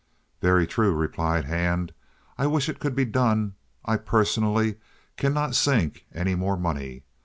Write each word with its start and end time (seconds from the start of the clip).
"Very 0.41 0.65
true," 0.65 0.95
replied 0.95 1.45
Hand. 1.45 1.93
"I 2.35 2.47
wish 2.47 2.67
it 2.67 2.79
could 2.79 2.95
be 2.95 3.05
done. 3.05 3.53
I, 3.85 3.97
personally, 3.97 4.77
cannot 5.15 5.53
sink 5.53 6.07
any 6.11 6.33
more 6.33 6.57
money. 6.57 7.03